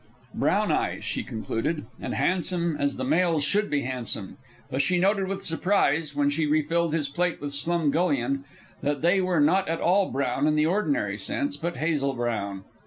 Brown 0.33 0.71
eyes, 0.71 1.05
she 1.05 1.21
concluded, 1.21 1.85
and 1.99 2.15
handsome 2.15 2.75
as 2.75 2.97
the 2.97 3.03
male's 3.03 3.43
should 3.43 3.69
be 3.69 3.83
handsome; 3.83 4.37
but 4.71 4.81
she 4.81 4.97
noted 4.97 5.27
with 5.27 5.45
surprise, 5.45 6.15
when 6.15 6.31
she 6.31 6.47
refilled 6.47 6.91
his 6.95 7.07
plate 7.07 7.39
with 7.39 7.53
slumgullion, 7.53 8.43
that 8.81 9.03
they 9.03 9.21
were 9.21 9.39
not 9.39 9.67
at 9.69 9.79
all 9.79 10.09
brown 10.09 10.47
in 10.47 10.55
the 10.55 10.65
ordinary 10.65 11.19
sense, 11.19 11.55
but 11.55 11.77
hazel 11.77 12.13
brown. 12.13 12.63